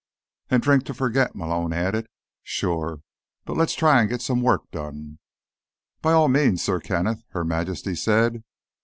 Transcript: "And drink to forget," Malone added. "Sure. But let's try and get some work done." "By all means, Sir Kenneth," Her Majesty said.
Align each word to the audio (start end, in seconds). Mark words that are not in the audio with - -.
"And 0.49 0.63
drink 0.63 0.85
to 0.85 0.95
forget," 0.95 1.35
Malone 1.35 1.73
added. 1.73 2.07
"Sure. 2.41 3.01
But 3.45 3.55
let's 3.55 3.75
try 3.75 4.01
and 4.01 4.09
get 4.09 4.23
some 4.23 4.41
work 4.41 4.63
done." 4.71 5.19
"By 6.01 6.11
all 6.13 6.27
means, 6.27 6.63
Sir 6.63 6.79
Kenneth," 6.79 7.23
Her 7.33 7.45
Majesty 7.45 7.93
said. 7.93 8.43